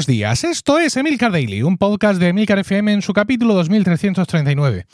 buenos 0.00 0.06
días. 0.06 0.44
Esto 0.44 0.78
es 0.78 0.96
Emilcar 0.96 1.30
Daily, 1.30 1.62
un 1.62 1.76
podcast 1.76 2.18
de 2.18 2.28
Emilcar 2.28 2.58
FM 2.58 2.90
en 2.90 3.02
su 3.02 3.12
capítulo 3.12 3.52
2339. 3.52 4.86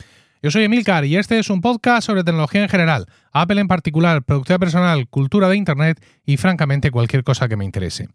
Yo 0.43 0.51
soy 0.51 0.65
Emilcar 0.65 1.05
y 1.05 1.15
este 1.15 1.39
es 1.39 1.49
un 1.49 1.61
podcast 1.61 2.05
sobre 2.05 2.25
tecnología 2.25 2.61
en 2.61 2.67
general, 2.67 3.05
Apple 3.31 3.61
en 3.61 3.69
particular, 3.69 4.21
productividad 4.21 4.59
personal, 4.59 5.07
cultura 5.07 5.47
de 5.47 5.55
Internet 5.55 6.03
y 6.25 6.35
francamente 6.35 6.91
cualquier 6.91 7.23
cosa 7.23 7.47
que 7.47 7.55
me 7.55 7.63
interese. 7.63 8.09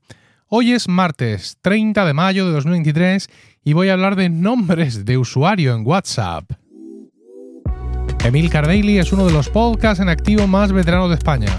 Hoy 0.49 0.73
es 0.73 0.87
martes 0.87 1.57
30 1.63 2.05
de 2.05 2.13
mayo 2.13 2.47
de 2.47 2.53
2023 2.53 3.27
y 3.65 3.73
voy 3.73 3.89
a 3.89 3.95
hablar 3.95 4.15
de 4.15 4.29
nombres 4.29 5.07
de 5.07 5.17
usuario 5.17 5.75
en 5.75 5.87
WhatsApp. 5.87 6.45
Emilcar 8.23 8.67
Daily 8.67 8.99
es 8.99 9.15
uno 9.15 9.25
de 9.25 9.33
los 9.33 9.49
podcasts 9.49 10.03
en 10.03 10.11
activo 10.11 10.47
más 10.47 10.73
veteranos 10.73 11.09
de 11.09 11.15
España 11.15 11.59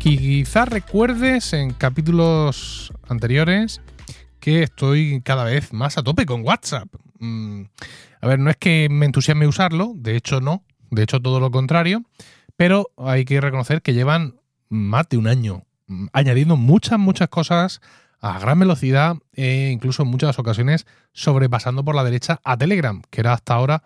Quizás 0.00 0.66
recuerdes 0.66 1.52
en 1.52 1.74
capítulos 1.74 2.90
anteriores 3.06 3.82
que 4.40 4.62
estoy 4.62 5.20
cada 5.22 5.44
vez 5.44 5.74
más 5.74 5.98
a 5.98 6.02
tope 6.02 6.24
con 6.24 6.40
WhatsApp. 6.40 6.88
Mm, 7.18 7.64
a 8.22 8.26
ver, 8.26 8.38
no 8.38 8.48
es 8.48 8.56
que 8.56 8.88
me 8.90 9.04
entusiasme 9.04 9.46
usarlo, 9.46 9.92
de 9.94 10.16
hecho 10.16 10.40
no, 10.40 10.64
de 10.90 11.02
hecho 11.02 11.20
todo 11.20 11.38
lo 11.38 11.50
contrario, 11.50 12.02
pero 12.56 12.90
hay 12.96 13.26
que 13.26 13.42
reconocer 13.42 13.82
que 13.82 13.92
llevan 13.92 14.40
más 14.70 15.06
de 15.10 15.18
un 15.18 15.26
año 15.26 15.64
mm, 15.88 16.06
añadiendo 16.14 16.56
muchas, 16.56 16.98
muchas 16.98 17.28
cosas 17.28 17.82
a 18.22 18.38
gran 18.38 18.58
velocidad 18.58 19.16
e 19.34 19.68
incluso 19.70 20.04
en 20.04 20.08
muchas 20.08 20.38
ocasiones 20.38 20.86
sobrepasando 21.12 21.84
por 21.84 21.94
la 21.94 22.04
derecha 22.04 22.40
a 22.42 22.56
Telegram, 22.56 23.02
que 23.10 23.20
era 23.20 23.34
hasta 23.34 23.52
ahora 23.52 23.82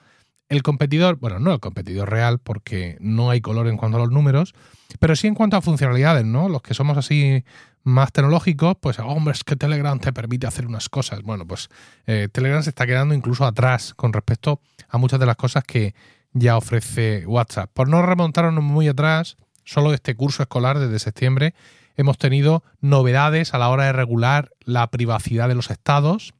el 0.54 0.62
competidor, 0.62 1.16
bueno, 1.16 1.38
no 1.38 1.52
el 1.52 1.60
competidor 1.60 2.10
real 2.10 2.38
porque 2.38 2.96
no 3.00 3.30
hay 3.30 3.40
color 3.40 3.68
en 3.68 3.76
cuanto 3.76 3.98
a 3.98 4.00
los 4.00 4.10
números, 4.10 4.54
pero 5.00 5.16
sí 5.16 5.26
en 5.26 5.34
cuanto 5.34 5.56
a 5.56 5.62
funcionalidades, 5.62 6.24
¿no? 6.24 6.48
Los 6.48 6.62
que 6.62 6.74
somos 6.74 6.96
así 6.96 7.44
más 7.82 8.12
tecnológicos, 8.12 8.76
pues, 8.80 8.98
hombre, 8.98 9.32
es 9.32 9.44
que 9.44 9.56
Telegram 9.56 9.98
te 9.98 10.12
permite 10.12 10.46
hacer 10.46 10.66
unas 10.66 10.88
cosas. 10.88 11.22
Bueno, 11.22 11.46
pues 11.46 11.68
eh, 12.06 12.28
Telegram 12.32 12.62
se 12.62 12.70
está 12.70 12.86
quedando 12.86 13.14
incluso 13.14 13.44
atrás 13.44 13.94
con 13.94 14.12
respecto 14.12 14.60
a 14.88 14.98
muchas 14.98 15.20
de 15.20 15.26
las 15.26 15.36
cosas 15.36 15.64
que 15.64 15.94
ya 16.32 16.56
ofrece 16.56 17.26
WhatsApp. 17.26 17.70
Por 17.72 17.88
no 17.88 18.02
remontarnos 18.02 18.64
muy 18.64 18.88
atrás, 18.88 19.36
solo 19.64 19.92
este 19.92 20.14
curso 20.14 20.42
escolar 20.42 20.78
desde 20.78 20.98
septiembre 20.98 21.54
hemos 21.96 22.18
tenido 22.18 22.64
novedades 22.80 23.54
a 23.54 23.58
la 23.58 23.68
hora 23.68 23.84
de 23.84 23.92
regular 23.92 24.50
la 24.64 24.90
privacidad 24.90 25.48
de 25.48 25.54
los 25.54 25.70
estados, 25.70 26.34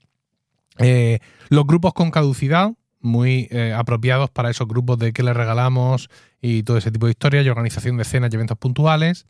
eh, 0.78 1.20
los 1.48 1.66
grupos 1.66 1.94
con 1.94 2.10
caducidad, 2.10 2.72
muy 3.04 3.48
eh, 3.50 3.72
apropiados 3.76 4.30
para 4.30 4.50
esos 4.50 4.66
grupos 4.66 4.98
de 4.98 5.12
que 5.12 5.22
le 5.22 5.32
regalamos 5.32 6.08
y 6.40 6.62
todo 6.62 6.76
ese 6.76 6.90
tipo 6.90 7.06
de 7.06 7.12
historias 7.12 7.46
y 7.46 7.48
organización 7.48 7.96
de 7.96 8.04
cenas 8.04 8.30
y 8.32 8.34
eventos 8.34 8.58
puntuales. 8.58 9.26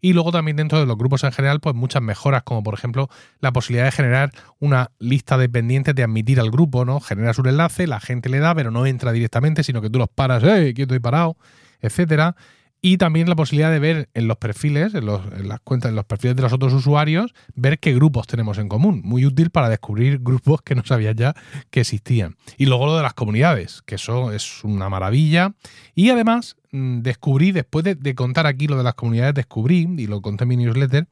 Y 0.00 0.12
luego 0.12 0.32
también 0.32 0.56
dentro 0.56 0.80
de 0.80 0.86
los 0.86 0.96
grupos 0.96 1.24
en 1.24 1.32
general, 1.32 1.60
pues 1.60 1.74
muchas 1.74 2.02
mejoras, 2.02 2.42
como 2.42 2.62
por 2.62 2.74
ejemplo 2.74 3.08
la 3.40 3.52
posibilidad 3.52 3.84
de 3.84 3.92
generar 3.92 4.32
una 4.58 4.90
lista 4.98 5.38
de 5.38 5.48
pendientes 5.48 5.94
de 5.94 6.02
admitir 6.02 6.40
al 6.40 6.50
grupo, 6.50 6.84
¿no? 6.84 7.00
Generas 7.00 7.38
un 7.38 7.48
enlace, 7.48 7.86
la 7.86 8.00
gente 8.00 8.28
le 8.28 8.38
da, 8.38 8.54
pero 8.54 8.70
no 8.70 8.86
entra 8.86 9.12
directamente, 9.12 9.62
sino 9.62 9.80
que 9.80 9.90
tú 9.90 9.98
los 9.98 10.08
paras, 10.08 10.42
¡eh! 10.44 10.72
Quieto 10.74 10.94
y 10.94 10.98
parado, 10.98 11.36
etcétera 11.80 12.36
y 12.80 12.96
también 12.96 13.28
la 13.28 13.34
posibilidad 13.34 13.72
de 13.72 13.80
ver 13.80 14.08
en 14.14 14.28
los 14.28 14.36
perfiles, 14.36 14.94
en, 14.94 15.06
las 15.06 15.60
cuentas, 15.60 15.88
en 15.88 15.96
los 15.96 16.04
perfiles 16.04 16.36
de 16.36 16.42
los 16.42 16.52
otros 16.52 16.72
usuarios, 16.72 17.34
ver 17.54 17.78
qué 17.80 17.92
grupos 17.92 18.26
tenemos 18.26 18.58
en 18.58 18.68
común. 18.68 19.00
Muy 19.04 19.26
útil 19.26 19.50
para 19.50 19.68
descubrir 19.68 20.18
grupos 20.22 20.62
que 20.62 20.74
no 20.74 20.84
sabías 20.84 21.16
ya 21.16 21.34
que 21.70 21.80
existían. 21.80 22.36
Y 22.56 22.66
luego 22.66 22.86
lo 22.86 22.96
de 22.96 23.02
las 23.02 23.14
comunidades, 23.14 23.82
que 23.84 23.96
eso 23.96 24.32
es 24.32 24.62
una 24.62 24.88
maravilla. 24.88 25.54
Y 25.94 26.10
además 26.10 26.56
mm, 26.70 27.00
descubrí, 27.00 27.50
después 27.50 27.84
de, 27.84 28.14
contar 28.14 28.46
aquí 28.46 28.68
lo 28.68 28.76
de 28.76 28.84
las 28.84 28.94
comunidades, 28.94 29.34
descubrí, 29.34 29.88
y 29.98 30.06
lo 30.06 30.22
conté 30.22 30.44
en 30.44 30.48
mi 30.48 30.56
newsletter, 30.56 31.08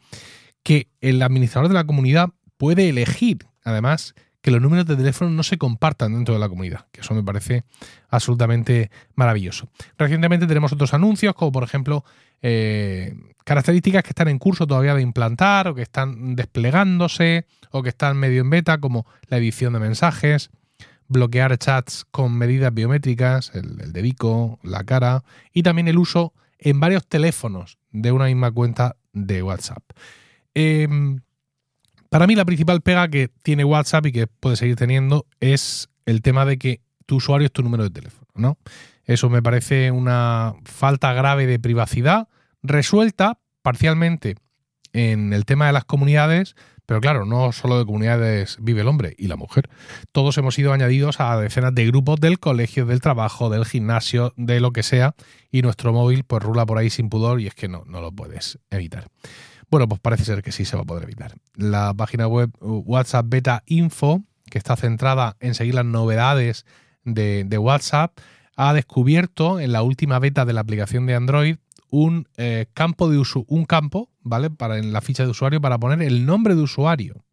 que 0.62 0.88
el 1.00 1.20
administrador 1.22 1.68
de 1.68 1.74
la 1.74 1.84
comunidad 1.84 2.30
puede 2.56 2.88
elegir, 2.88 3.38
además, 3.64 4.14
que 4.46 4.52
los 4.52 4.62
números 4.62 4.86
de 4.86 4.94
teléfono 4.94 5.28
no 5.32 5.42
se 5.42 5.58
compartan 5.58 6.14
dentro 6.14 6.32
de 6.32 6.38
la 6.38 6.48
comunidad, 6.48 6.86
que 6.92 7.00
eso 7.00 7.14
me 7.14 7.24
parece 7.24 7.64
absolutamente 8.08 8.92
maravilloso. 9.16 9.68
Recientemente 9.98 10.46
tenemos 10.46 10.72
otros 10.72 10.94
anuncios, 10.94 11.34
como 11.34 11.50
por 11.50 11.64
ejemplo 11.64 12.04
eh, 12.42 13.12
características 13.42 14.04
que 14.04 14.10
están 14.10 14.28
en 14.28 14.38
curso 14.38 14.64
todavía 14.64 14.94
de 14.94 15.02
implantar 15.02 15.66
o 15.66 15.74
que 15.74 15.82
están 15.82 16.36
desplegándose 16.36 17.44
o 17.72 17.82
que 17.82 17.88
están 17.88 18.18
medio 18.18 18.42
en 18.42 18.50
beta, 18.50 18.78
como 18.78 19.04
la 19.26 19.38
edición 19.38 19.72
de 19.72 19.80
mensajes, 19.80 20.50
bloquear 21.08 21.58
chats 21.58 22.06
con 22.12 22.38
medidas 22.38 22.72
biométricas, 22.72 23.50
el, 23.52 23.92
de 23.92 24.00
Vico, 24.00 24.60
la 24.62 24.84
cara, 24.84 25.24
y 25.52 25.64
también 25.64 25.88
el 25.88 25.98
uso 25.98 26.34
en 26.60 26.78
varios 26.78 27.04
teléfonos 27.04 27.78
de 27.90 28.12
una 28.12 28.26
misma 28.26 28.52
cuenta 28.52 28.94
de 29.12 29.42
WhatsApp. 29.42 29.82
Em, 30.54 31.18
para 32.10 32.26
mí 32.26 32.34
la 32.34 32.44
principal 32.44 32.80
pega 32.80 33.08
que 33.08 33.28
tiene 33.42 33.64
WhatsApp 33.64 34.06
y 34.06 34.12
que 34.12 34.26
puede 34.26 34.56
seguir 34.56 34.76
teniendo 34.76 35.26
es 35.40 35.88
el 36.04 36.22
tema 36.22 36.44
de 36.44 36.58
que 36.58 36.80
tu 37.06 37.16
usuario 37.16 37.46
es 37.46 37.52
tu 37.52 37.62
número 37.62 37.84
de 37.84 37.90
teléfono, 37.90 38.26
¿no? 38.34 38.58
Eso 39.04 39.30
me 39.30 39.42
parece 39.42 39.90
una 39.90 40.54
falta 40.64 41.12
grave 41.12 41.46
de 41.46 41.58
privacidad 41.58 42.28
resuelta 42.62 43.38
parcialmente 43.62 44.36
en 44.92 45.32
el 45.32 45.44
tema 45.44 45.66
de 45.66 45.72
las 45.72 45.84
comunidades, 45.84 46.56
pero 46.86 47.00
claro, 47.00 47.24
no 47.24 47.52
solo 47.52 47.78
de 47.78 47.84
comunidades 47.84 48.56
vive 48.60 48.80
el 48.80 48.88
hombre 48.88 49.14
y 49.18 49.26
la 49.26 49.36
mujer. 49.36 49.68
Todos 50.12 50.38
hemos 50.38 50.54
sido 50.54 50.72
añadidos 50.72 51.20
a 51.20 51.38
decenas 51.38 51.74
de 51.74 51.86
grupos 51.86 52.20
del 52.20 52.38
colegio, 52.38 52.86
del 52.86 53.00
trabajo, 53.00 53.50
del 53.50 53.64
gimnasio, 53.64 54.32
de 54.36 54.60
lo 54.60 54.72
que 54.72 54.82
sea, 54.82 55.14
y 55.50 55.62
nuestro 55.62 55.92
móvil 55.92 56.24
pues 56.24 56.42
rula 56.42 56.64
por 56.64 56.78
ahí 56.78 56.90
sin 56.90 57.08
pudor 57.08 57.40
y 57.40 57.46
es 57.46 57.54
que 57.54 57.68
no, 57.68 57.84
no 57.86 58.00
lo 58.00 58.12
puedes 58.12 58.58
evitar. 58.70 59.08
Bueno, 59.70 59.88
pues 59.88 60.00
parece 60.00 60.24
ser 60.24 60.42
que 60.42 60.52
sí 60.52 60.64
se 60.64 60.76
va 60.76 60.82
a 60.82 60.86
poder 60.86 61.04
evitar. 61.04 61.34
La 61.54 61.92
página 61.94 62.28
web 62.28 62.50
WhatsApp 62.60 63.26
Beta 63.28 63.62
Info, 63.66 64.22
que 64.50 64.58
está 64.58 64.76
centrada 64.76 65.36
en 65.40 65.54
seguir 65.54 65.74
las 65.74 65.84
novedades 65.84 66.66
de, 67.04 67.58
WhatsApp, 67.58 68.18
ha 68.56 68.72
descubierto 68.72 69.60
en 69.60 69.72
la 69.72 69.82
última 69.82 70.18
beta 70.18 70.44
de 70.44 70.52
la 70.52 70.60
aplicación 70.60 71.06
de 71.06 71.14
Android 71.14 71.56
un 71.90 72.28
eh, 72.36 72.66
campo 72.74 73.08
de 73.08 73.18
uso, 73.18 73.44
un 73.48 73.64
campo, 73.64 74.10
¿vale? 74.22 74.50
Para 74.50 74.78
en 74.78 74.92
la 74.92 75.00
ficha 75.00 75.24
de 75.24 75.30
usuario 75.30 75.60
para 75.60 75.78
poner 75.78 76.02
el 76.02 76.26
nombre 76.26 76.54
de 76.54 76.62
usuario, 76.62 77.24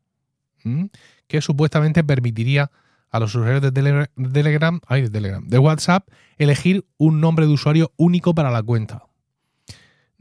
que 1.27 1.41
supuestamente 1.41 2.03
permitiría 2.03 2.71
a 3.09 3.19
los 3.19 3.35
usuarios 3.35 3.61
de 3.61 3.71
Telegram, 3.71 4.79
ay, 4.87 5.03
de 5.03 5.09
Telegram, 5.09 5.45
de 5.45 5.59
WhatsApp, 5.59 6.07
elegir 6.37 6.85
un 6.97 7.19
nombre 7.19 7.45
de 7.45 7.53
usuario 7.53 7.91
único 7.97 8.33
para 8.33 8.51
la 8.51 8.63
cuenta. 8.63 9.03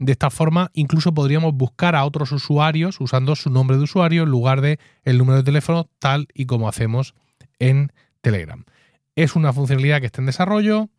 De 0.03 0.11
esta 0.11 0.29
forma, 0.29 0.69
incluso 0.73 1.13
podríamos 1.13 1.53
buscar 1.53 1.95
a 1.95 2.03
otros 2.03 2.33
usuarios 2.33 2.99
usando 2.99 3.37
su 3.37 3.49
nombre 3.49 3.77
de 3.77 3.83
usuario 3.83 4.23
en 4.23 4.29
lugar 4.29 4.59
de 4.59 4.77
el 5.03 5.17
número 5.17 5.37
de 5.37 5.43
teléfono, 5.43 5.89
tal 5.97 6.27
y 6.33 6.45
como 6.45 6.67
hacemos 6.67 7.15
en 7.57 7.93
Telegram. 8.19 8.65
Es 9.15 9.37
una 9.37 9.53
funcionalidad 9.53 10.01
que 10.01 10.07
está 10.07 10.21
en 10.21 10.25
desarrollo 10.25 10.89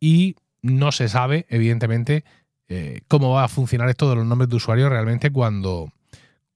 y 0.00 0.36
no 0.62 0.90
se 0.90 1.10
sabe, 1.10 1.44
evidentemente, 1.50 2.24
eh, 2.68 3.02
cómo 3.08 3.32
va 3.32 3.44
a 3.44 3.48
funcionar 3.48 3.90
esto 3.90 4.08
de 4.08 4.16
los 4.16 4.24
nombres 4.24 4.48
de 4.48 4.56
usuario 4.56 4.88
realmente 4.88 5.30
cuando, 5.30 5.92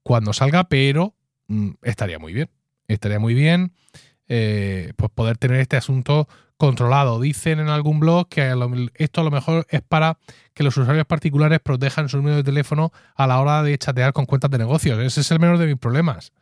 cuando 0.03 0.33
salga, 0.33 0.65
pero 0.71 1.15
mm, 1.49 1.73
estaría 1.83 2.19
muy 2.19 2.33
bien. 2.33 2.49
Estaría 2.89 3.19
muy 3.19 3.35
bien 3.35 3.73
eh, 4.27 4.95
pues 4.97 5.11
poder 5.11 5.37
tener 5.37 5.61
este 5.61 5.77
asunto 5.77 6.29
controlado. 6.61 7.19
Dicen 7.21 7.59
en 7.59 7.69
algún 7.69 7.99
blog 7.99 8.29
que 8.29 8.55
esto 8.95 9.21
a 9.23 9.25
lo 9.25 9.31
mejor 9.31 9.67
es 9.71 9.81
para 9.81 10.19
que 10.55 10.63
los 10.63 10.77
usuarios 10.77 11.07
particulares 11.07 11.59
protejan 11.59 12.09
su 12.11 12.19
número 12.19 12.37
de 12.37 12.45
teléfono 12.45 12.93
a 13.17 13.27
la 13.27 13.41
hora 13.41 13.63
de 13.63 13.77
chatear 13.79 14.13
con 14.13 14.27
cuentas 14.27 14.51
de 14.51 14.59
negocios. 14.59 14.99
Ese 14.99 15.23
es 15.23 15.31
el 15.31 15.41
menor 15.41 15.57
de 15.57 15.67
mis 15.67 15.79
problemas. 15.79 16.33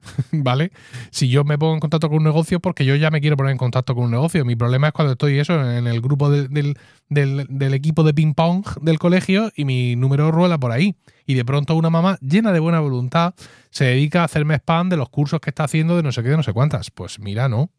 ¿Vale? 0.30 0.70
Si 1.10 1.28
yo 1.28 1.42
me 1.42 1.58
pongo 1.58 1.74
en 1.74 1.80
contacto 1.80 2.08
con 2.08 2.18
un 2.18 2.24
negocio, 2.24 2.60
porque 2.60 2.84
yo 2.84 2.94
ya 2.94 3.10
me 3.10 3.20
quiero 3.20 3.36
poner 3.36 3.50
en 3.50 3.58
contacto 3.58 3.96
con 3.96 4.04
un 4.04 4.12
negocio. 4.12 4.44
Mi 4.44 4.54
problema 4.54 4.88
es 4.88 4.92
cuando 4.92 5.14
estoy 5.14 5.40
eso 5.40 5.54
en 5.68 5.88
el 5.88 6.00
grupo 6.00 6.30
del, 6.30 6.76
del, 7.08 7.74
equipo 7.74 8.04
de 8.04 8.14
ping-pong 8.14 8.64
del 8.80 9.00
colegio 9.00 9.50
y 9.56 9.64
mi 9.64 9.96
número 9.96 10.30
rueda 10.30 10.56
por 10.56 10.70
ahí. 10.70 10.94
Y 11.26 11.34
de 11.34 11.44
pronto 11.44 11.74
una 11.74 11.90
mamá 11.90 12.16
llena 12.20 12.52
de 12.52 12.60
buena 12.60 12.78
voluntad 12.78 13.34
se 13.70 13.86
dedica 13.86 14.22
a 14.22 14.24
hacerme 14.26 14.54
spam 14.54 14.88
de 14.88 14.96
los 14.96 15.08
cursos 15.08 15.40
que 15.40 15.50
está 15.50 15.64
haciendo 15.64 15.96
de 15.96 16.04
no 16.04 16.12
sé 16.12 16.22
qué, 16.22 16.28
de 16.28 16.36
no 16.36 16.44
sé 16.44 16.52
cuántas. 16.52 16.92
Pues 16.92 17.18
mira, 17.18 17.48
no. 17.48 17.70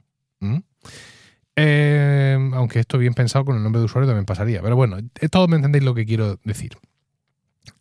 ¿Mm? 0.41 0.57
Eh, 1.55 2.37
aunque 2.53 2.79
esto 2.79 2.97
bien 2.97 3.13
pensado 3.13 3.45
con 3.45 3.55
el 3.55 3.63
nombre 3.63 3.79
de 3.79 3.85
usuario 3.85 4.07
también 4.07 4.25
pasaría. 4.25 4.61
Pero 4.61 4.75
bueno, 4.75 4.97
eh, 4.97 5.29
todos 5.29 5.47
me 5.47 5.55
entendéis 5.55 5.83
lo 5.83 5.93
que 5.93 6.05
quiero 6.05 6.39
decir. 6.43 6.77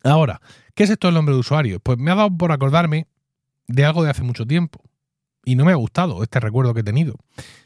Ahora, 0.03 0.41
¿qué 0.73 0.83
es 0.83 0.89
esto 0.89 1.07
del 1.07 1.15
nombre 1.15 1.33
de 1.33 1.39
usuario? 1.39 1.79
Pues 1.79 1.97
me 1.97 2.11
ha 2.11 2.15
dado 2.15 2.35
por 2.35 2.51
acordarme 2.51 3.07
de 3.67 3.85
algo 3.85 4.03
de 4.03 4.11
hace 4.11 4.23
mucho 4.23 4.45
tiempo. 4.45 4.81
y 5.47 5.55
no 5.55 5.63
me 5.63 5.71
ha 5.71 5.75
gustado 5.75 6.23
este 6.23 6.39
recuerdo 6.39 6.73
que 6.73 6.79
he 6.79 6.83
tenido. 6.83 7.17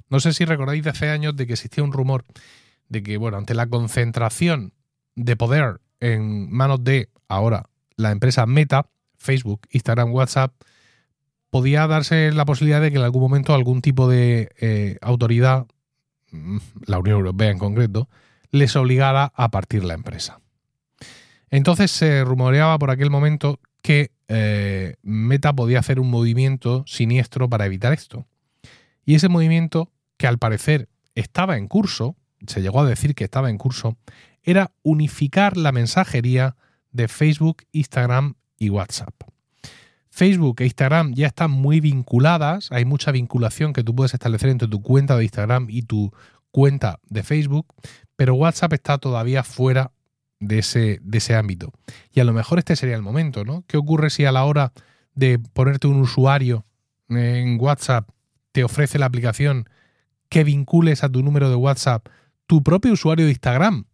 No 0.09 0.19
sé 0.19 0.33
si 0.33 0.43
recordáis 0.43 0.83
de 0.83 0.89
hace 0.89 1.09
años 1.09 1.35
de 1.37 1.47
que 1.47 1.53
existía 1.53 1.83
un 1.83 1.93
rumor 1.93 2.25
de 2.89 3.01
que, 3.03 3.15
bueno, 3.15 3.37
ante 3.37 3.53
la 3.53 3.67
concentración 3.67 4.73
de 5.15 5.37
poder 5.37 5.79
en 6.01 6.51
manos 6.51 6.83
de 6.83 7.09
ahora 7.29 7.69
la 7.95 8.11
empresa 8.11 8.45
Meta, 8.45 8.89
Facebook, 9.17 9.61
Instagram, 9.71 10.11
WhatsApp, 10.11 10.53
podía 11.49 11.87
darse 11.87 12.31
la 12.31 12.45
posibilidad 12.45 12.81
de 12.81 12.91
que 12.91 12.97
en 12.97 13.03
algún 13.03 13.21
momento 13.21 13.53
algún 13.53 13.81
tipo 13.81 14.07
de 14.07 14.49
eh, 14.59 14.97
autoridad, 15.01 15.67
la 16.85 16.99
Unión 16.99 17.17
Europea 17.17 17.49
en 17.49 17.59
concreto, 17.59 18.09
les 18.51 18.75
obligara 18.75 19.31
a 19.35 19.49
partir 19.49 19.83
la 19.83 19.93
empresa. 19.93 20.39
Entonces 21.49 21.91
se 21.91 22.23
rumoreaba 22.23 22.77
por 22.77 22.91
aquel 22.91 23.09
momento 23.09 23.59
que 23.81 24.11
eh, 24.27 24.95
Meta 25.01 25.53
podía 25.53 25.79
hacer 25.79 25.99
un 25.99 26.09
movimiento 26.09 26.83
siniestro 26.85 27.49
para 27.49 27.65
evitar 27.65 27.93
esto. 27.93 28.27
Y 29.05 29.15
ese 29.15 29.29
movimiento, 29.29 29.91
que 30.17 30.27
al 30.27 30.37
parecer 30.37 30.89
estaba 31.15 31.57
en 31.57 31.67
curso, 31.67 32.15
se 32.45 32.61
llegó 32.61 32.81
a 32.81 32.85
decir 32.85 33.15
que 33.15 33.23
estaba 33.23 33.49
en 33.49 33.57
curso, 33.57 33.97
era 34.43 34.71
unificar 34.83 35.57
la 35.57 35.71
mensajería 35.71 36.55
de 36.91 37.07
Facebook, 37.07 37.63
Instagram 37.71 38.35
y 38.57 38.69
WhatsApp. 38.69 39.13
Facebook 40.09 40.61
e 40.61 40.65
Instagram 40.65 41.13
ya 41.13 41.27
están 41.27 41.51
muy 41.51 41.79
vinculadas, 41.79 42.71
hay 42.71 42.85
mucha 42.85 43.11
vinculación 43.11 43.73
que 43.73 43.83
tú 43.83 43.95
puedes 43.95 44.13
establecer 44.13 44.49
entre 44.49 44.67
tu 44.67 44.81
cuenta 44.81 45.15
de 45.15 45.23
Instagram 45.23 45.67
y 45.69 45.83
tu 45.83 46.11
cuenta 46.51 46.99
de 47.07 47.23
Facebook, 47.23 47.67
pero 48.15 48.33
WhatsApp 48.33 48.73
está 48.73 48.97
todavía 48.97 49.43
fuera 49.43 49.91
de 50.39 50.59
ese, 50.59 50.99
de 51.03 51.17
ese 51.19 51.35
ámbito. 51.35 51.71
Y 52.11 52.19
a 52.19 52.23
lo 52.23 52.33
mejor 52.33 52.59
este 52.59 52.75
sería 52.75 52.95
el 52.95 53.01
momento, 53.01 53.45
¿no? 53.45 53.63
¿Qué 53.67 53.77
ocurre 53.77 54.09
si 54.09 54.25
a 54.25 54.31
la 54.31 54.45
hora 54.45 54.73
de 55.13 55.39
ponerte 55.39 55.87
un 55.87 56.01
usuario 56.01 56.65
en 57.09 57.59
WhatsApp 57.59 58.09
te 58.51 58.63
ofrece 58.63 58.99
la 58.99 59.05
aplicación 59.05 59.69
que 60.29 60.43
vincules 60.43 61.03
a 61.03 61.09
tu 61.09 61.23
número 61.23 61.49
de 61.49 61.55
WhatsApp 61.55 62.07
tu 62.45 62.63
propio 62.63 62.93
usuario 62.93 63.25
de 63.25 63.31
Instagram 63.31 63.85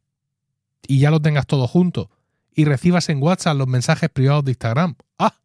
y 0.88 1.00
ya 1.00 1.12
lo 1.12 1.22
tengas 1.22 1.48
todo 1.48 1.68
junto 1.68 2.10
y 2.54 2.66
recibas 2.66 3.10
en 3.10 3.22
WhatsApp 3.22 3.58
los 3.58 3.68
mensajes 3.68 4.10
privados 4.10 4.46
de 4.46 4.52
Instagram? 4.52 4.96
¡Ah! 5.20 5.36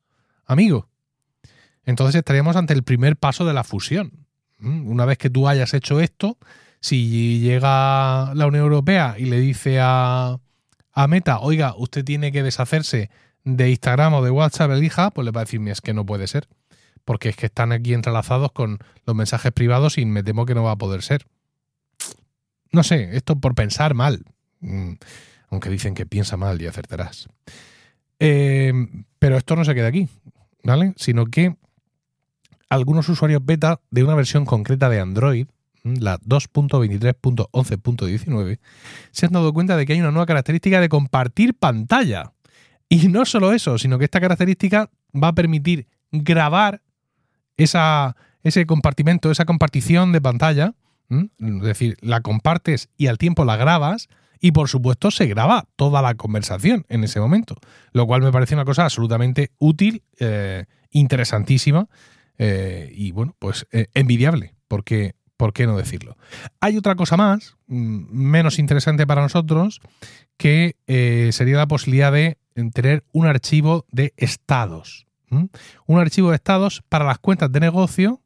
Amigo. 0.51 0.89
Entonces 1.85 2.17
estaríamos 2.17 2.57
ante 2.57 2.75
el 2.75 2.83
primer 2.83 3.17
paso 3.17 3.45
de 3.45 3.55
la 3.55 3.63
fusión. 3.63 4.27
¿Mm? 4.59 4.91
Una 4.91 5.05
vez 5.05 5.17
que 5.17 5.31
tú 5.31 5.47
hayas 5.47 5.75
hecho 5.75 6.01
esto, 6.01 6.39
si 6.81 7.39
llega 7.39 8.35
la 8.35 8.47
Unión 8.49 8.65
Europea 8.65 9.15
y 9.17 9.27
le 9.27 9.39
dice 9.39 9.79
a, 9.81 10.41
a 10.93 11.07
Meta, 11.07 11.39
oiga, 11.39 11.77
usted 11.77 12.05
tiene 12.05 12.33
que 12.33 12.43
deshacerse 12.43 13.11
de 13.45 13.71
Instagram 13.71 14.15
o 14.15 14.25
de 14.25 14.33
WhatsApp, 14.33 14.73
elija, 14.73 15.13
pues 15.13 15.25
le 15.25 15.31
va 15.31 15.43
a 15.43 15.45
decir, 15.45 15.61
es 15.69 15.81
que 15.81 15.95
no 15.95 16.05
puede 16.05 16.27
ser. 16.27 16.49
Porque 17.05 17.29
es 17.29 17.37
que 17.37 17.47
están 17.47 17.71
aquí 17.71 17.95
entrelazados 17.95 18.51
con 18.51 18.81
los 19.07 19.15
mensajes 19.15 19.53
privados 19.53 19.99
y 19.99 20.05
me 20.05 20.25
temo 20.25 20.47
que 20.47 20.57
no 20.57 20.65
va 20.65 20.73
a 20.73 20.79
poder 20.79 21.03
ser. 21.03 21.29
No 22.73 22.83
sé, 22.83 23.17
esto 23.17 23.37
por 23.37 23.55
pensar 23.55 23.95
mal. 23.95 24.25
Mm, 24.59 24.95
aunque 25.51 25.71
dicen 25.71 25.95
que 25.95 26.07
piensa 26.07 26.37
mal 26.37 26.61
y 26.61 26.67
acertarás. 26.67 27.29
Eh, 28.19 28.73
pero 29.21 29.37
esto 29.37 29.55
no 29.55 29.65
se 29.65 29.77
queda 29.77 29.87
aquí, 29.87 30.09
¿vale? 30.63 30.95
Sino 30.97 31.27
que 31.27 31.57
algunos 32.69 33.09
usuarios 33.09 33.45
beta 33.45 33.81
de 33.91 34.05
una 34.05 34.15
versión 34.15 34.45
concreta 34.45 34.89
de 34.89 35.01
Android 35.01 35.49
la 35.83 36.19
2.23.11.19, 36.21 38.59
se 39.11 39.27
han 39.27 39.33
dado 39.33 39.53
cuenta 39.53 39.77
de 39.77 39.85
que 39.87 39.95
hay 39.95 40.01
una 40.01 40.11
nueva 40.11 40.27
característica 40.27 40.81
de 40.81 40.89
compartir 40.89 41.55
pantalla. 41.55 42.33
Y 42.89 43.09
no 43.09 43.25
solo 43.25 43.53
eso, 43.53 43.79
sino 43.79 43.99
que 43.99 44.05
esta 44.05 44.21
característica 44.21 44.91
va 45.15 45.29
a 45.29 45.35
permitir 45.35 45.87
grabar 46.11 46.83
esa, 47.57 48.17
ese 48.43 48.67
compartimento, 48.67 49.31
esa 49.31 49.45
compartición 49.45 50.11
de 50.13 50.21
pantalla. 50.21 50.75
Es 51.11 51.63
decir, 51.63 51.97
la 52.01 52.21
compartes 52.21 52.89
y 52.97 53.07
al 53.09 53.19
tiempo 53.19 53.45
la 53.45 53.57
grabas. 53.57 54.09
Y 54.41 54.53
por 54.53 54.69
supuesto 54.69 55.11
se 55.11 55.27
graba 55.27 55.67
toda 55.77 56.01
la 56.01 56.15
conversación 56.15 56.87
en 56.89 57.05
ese 57.05 57.21
momento. 57.21 57.57
Lo 57.93 58.07
cual 58.07 58.23
me 58.23 58.33
parece 58.33 58.55
una 58.55 58.65
cosa 58.65 58.85
absolutamente 58.85 59.51
útil, 59.59 60.03
eh, 60.19 60.65
interesantísima 60.91 61.89
eh, 62.39 62.91
y 62.95 63.13
bueno, 63.13 63.37
pues 63.39 63.67
eh, 63.71 63.87
envidiable. 63.95 64.55
Porque 64.67 65.15
¿Por 65.37 65.55
qué 65.55 65.67
no 65.67 65.75
decirlo? 65.75 66.19
Hay 66.61 66.77
otra 66.77 66.97
cosa 66.97 67.17
más, 67.17 67.57
mm, 67.67 68.13
menos 68.13 68.59
interesante 68.59 69.07
para 69.07 69.23
nosotros, 69.23 69.81
que 70.37 70.77
sería 71.33 71.57
la 71.57 71.67
posibilidad 71.67 72.13
de 72.13 72.37
tener 72.75 73.05
un 73.13 73.27
archivo 73.27 73.87
de 73.91 74.13
estados. 74.19 75.07
Un 75.31 75.99
archivo 75.99 76.29
de 76.29 76.37
estados 76.37 76.83
para 76.91 77.07
las 77.07 77.19
cuentas 77.19 77.51
de 77.51 77.61
negocio 77.61 78.21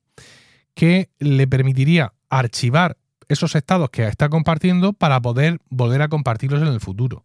que 0.74 1.08
le 1.18 1.46
permitiría 1.46 2.14
archivar 2.28 2.96
esos 3.28 3.54
estados 3.54 3.90
que 3.90 4.06
está 4.06 4.28
compartiendo 4.28 4.92
para 4.92 5.20
poder 5.20 5.60
volver 5.70 6.02
a 6.02 6.08
compartirlos 6.08 6.62
en 6.62 6.68
el 6.68 6.80
futuro 6.80 7.24